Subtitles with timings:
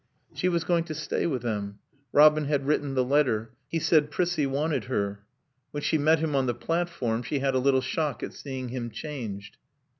[0.33, 1.77] She was going to stay with them.
[2.11, 3.51] Robin had written the letter.
[3.67, 5.19] He said Prissie wanted her.
[5.69, 8.89] When she met him on the platform she had a little shock at seeing him
[8.89, 9.57] changed.